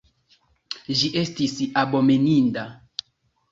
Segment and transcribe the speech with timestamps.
[1.01, 2.67] Ĝi estis abomeninda.